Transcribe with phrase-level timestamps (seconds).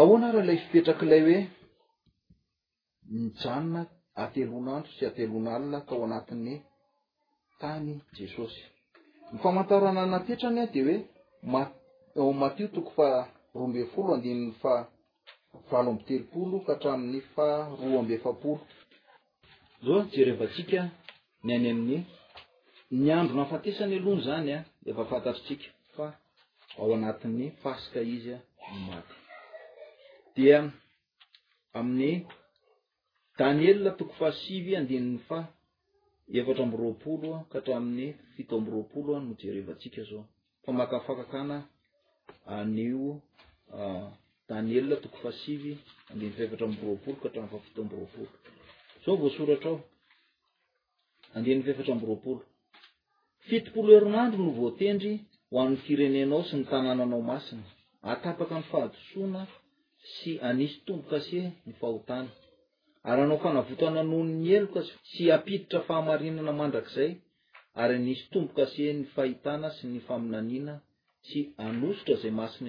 [0.00, 1.40] ahoana raha ilay fipetrakyilay hoe
[3.14, 3.80] mijanona
[4.24, 6.54] atelon'andro sy atelon' alina ta ao anatin'ny
[7.60, 8.62] tany jesosy
[9.32, 10.80] ny famantarana natetrany a de
[12.14, 13.08] hoe mmatio toko fa
[13.54, 14.72] roa mbe folo andininy fa
[15.70, 17.46] valo amby telopolo ka hatramin'ny fa
[17.78, 18.62] roa amby efapolo
[19.84, 20.80] zo jerevantsika
[21.44, 22.00] ny any amin'ny
[23.02, 26.06] ny andro nafatesany alohny zany a defafantatrtsika fa
[26.80, 28.38] ao anati'ny fasika izya
[28.76, 29.14] nmaty
[30.34, 30.72] dia
[31.72, 32.26] amin'ny
[33.38, 35.38] danyela toko fa sivy andinny fa
[36.38, 40.20] efatra amby roapolo kahatraa amin'ny fito amby ropolo any mjerevasikaao
[40.64, 41.56] famakafkkana
[42.74, 45.06] nioetoo
[49.10, 52.44] ootoaodny featra mbyroolo
[53.48, 55.12] fitopolo herinandro no voatendry
[55.50, 57.64] ho ann'ny firenenao sy ny tanananao masina
[58.12, 59.40] atapaka n fahatosona
[60.04, 62.30] sy anisy tombokase ny fahotana
[63.08, 64.74] ary anao fanavotana nohonny elo k
[65.12, 67.10] sy apiditra fahamarinana mandrak'zay
[67.82, 70.74] ary anisy tombo kase ny fahitana sy ny faminaniana
[71.28, 72.68] sy anosotra zay masina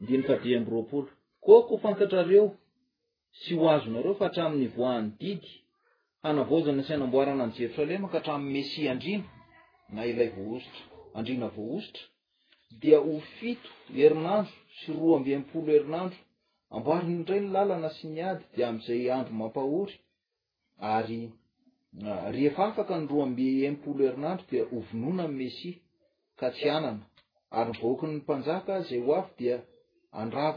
[0.00, 1.00] indrindraad amyroaoo
[1.46, 2.44] koko fankatrareo
[3.40, 5.48] sy ho azonareo fa hatramin'ny voahn'ny didy
[6.24, 9.26] hanavozana sanamboarana any jerosalema ka hatramin'ny mesi adrina
[9.94, 10.82] na ilay voositra
[11.18, 12.04] andrina voozitra
[12.82, 13.68] dia ho fito
[14.00, 16.18] herinandro sy roa amby mpolo herinandro
[16.76, 19.94] amboarinyindray ny lalana sy ny ady dia am'izay andro mampahory
[20.96, 21.20] ary
[22.36, 25.70] refa afaka ny roaamby mpolo herinandro dia ovinona ny mesi
[26.40, 27.04] ka tsy anana
[27.58, 29.56] ary nyvhokinyny mpanaka zay ho afy dia
[30.20, 30.56] andrav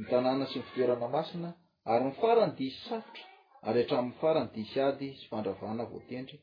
[0.00, 1.50] mtanna sy ny fitoeranamasina
[1.92, 3.24] ary mifarany disy safotra
[3.68, 6.38] ary atrainny farany disy ady sy fandravana votendry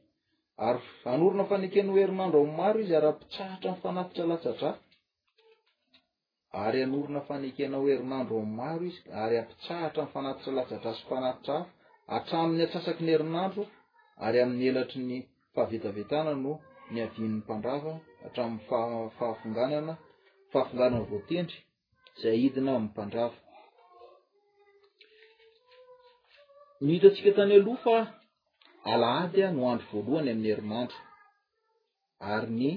[0.67, 0.81] ary
[1.13, 4.71] anorina fanekenho herinandro ay maro izy ara-pitsaratra nyfanapitsa latsatra
[6.61, 11.67] ary anorina fanekenao herinandro amy maro izy ary ampitsaha hatray fanatitra lajadrasy fanatitra afa
[12.17, 13.63] atramin'ny atsasaky ny herinandro
[14.25, 15.15] ary amin'ny elatra ny
[15.53, 16.53] fahavetavitana no
[16.91, 17.93] ny avinn'ny mpandrava
[18.27, 19.93] atramin'ny fafahafinganana
[20.51, 21.59] fahafinganana votendry
[22.21, 23.37] zay idina ami'ny pandrava
[26.85, 27.97] mhitatsika tany aloha fa
[28.91, 30.97] alaadya no andro voalohany amin'ny herinandro
[32.33, 32.69] ary ny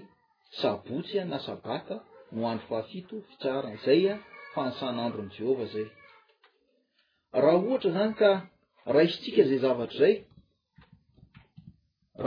[0.61, 1.95] sabotsy na sabata
[2.33, 4.15] no andro fahafito fitsara zaya
[4.55, 10.15] fanysan'androny jehova zayha ohta zany kaisisika zay zavtr zay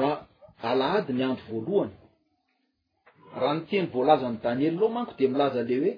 [0.02, 5.92] rahalaadynyandro valoanyahanoteny ozany danielylao manko de milaza le hoe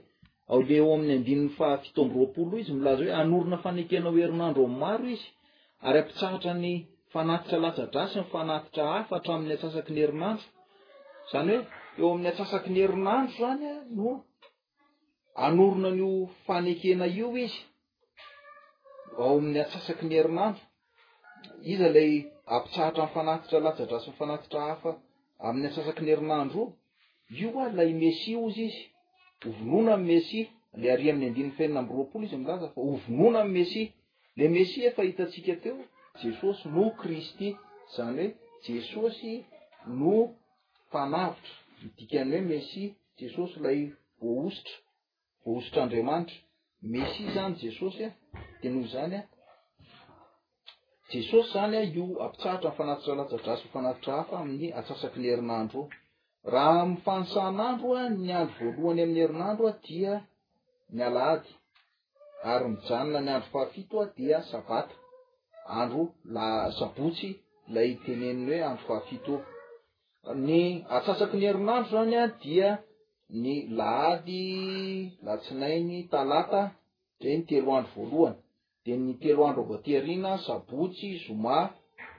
[0.53, 5.27] aoleo amin'ny andinny fafito anbroapolo izy milaza hoe anorina fanekena o herinandro my maro izy
[5.87, 6.69] ary ampitsahatra ny
[7.13, 10.45] fanatitra latsadrasynyfanatitra hafa hatramin'ny atsasaky ny herinandro
[11.31, 11.65] zany hoe
[11.99, 14.09] eo amin'ny atsasaky ny herinandro zany a no
[15.45, 16.09] anorona n'o
[16.45, 17.59] fanekena io izy
[19.21, 22.11] ao amn'ny atsayheridiz ay
[22.55, 24.91] ampiahatra fanatitralaadrasfanaitr hafa
[25.47, 26.63] amn'ny atsasakny herinandro
[27.41, 28.81] io a lay mesi ozy izy
[29.47, 30.39] ovonona amymesi
[30.81, 33.71] le ari ami'y andinny fenina amroapolo izy mlaza fa ovonona ammes
[34.37, 35.79] le mesi efa hitatsika teo
[36.21, 37.47] jesosy no kristy
[37.95, 38.31] zany hoe
[38.65, 39.33] jesosy
[40.01, 40.15] no
[40.91, 42.83] fanavitra midikaany hoe mesi
[43.19, 43.79] jesosy lay
[44.21, 44.75] voaositra
[45.43, 46.37] voaositraandriamanitra
[46.93, 48.09] messi zany jesosy a
[48.61, 49.23] denohoy zany a
[51.13, 55.81] jesosy zany a io ampitsahatra nyfanatitra alatsadraso fanatitra hafa amin'ny atsasaky ny herinandro
[56.53, 60.13] raha mfansahn'andro a ny andro voalohany amin'ny herinandro a dia
[60.95, 61.47] ny alady
[62.51, 64.95] ary mijanona ny andro fahafito a dia sabata
[65.79, 66.01] andro
[66.35, 66.47] la
[66.79, 67.29] sabotsy
[67.75, 69.41] lay teneniny hoe andro fahafitoe
[70.47, 70.61] ny
[70.95, 72.69] atsasaki ny erinandro zany a dia
[73.41, 74.43] ny lahdy
[75.25, 76.61] latsinainy talata
[77.21, 78.37] zay ny telo andro voalohany
[78.85, 81.59] de ny telo andro aobotiarina sabotsy zoma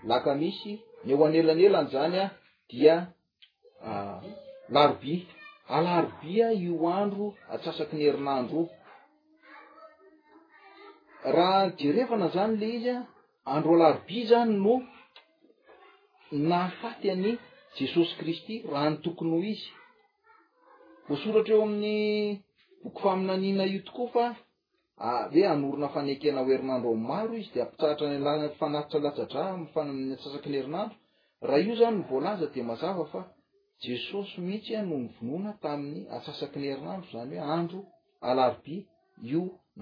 [0.09, 0.73] lakamisy
[1.05, 2.27] ny eo anelanelany zany a
[2.71, 2.95] dia
[4.75, 5.15] larobi
[5.77, 7.25] alarobi a io andro
[7.55, 8.63] atsasaki ny herinandro
[11.37, 13.03] raha jerevana zany le izy a
[13.55, 14.75] andro alarobi zany no
[16.49, 17.31] naafaty any
[17.79, 19.71] jesosy kristy ra ny tokony ho izy
[21.09, 22.01] voasoratra eo amin'ny
[22.83, 24.25] boky faminaniana io tokoa fa
[25.09, 28.07] ahoe anorona fanekena oerinandro ami'nymaro izy di ampitsaratra
[28.45, 30.97] nyfanaritra latsadraa amfa'ny atsasa-kinerinandro
[31.49, 33.21] raha io izany ny voalaza di mazava fa
[33.85, 37.79] jesosy mihitsy noho ny vonoana tamin'ny atsasa-kinerinandro izany hoe andro
[38.29, 38.77] alarobi
[39.37, 39.43] io
[39.77, 39.81] na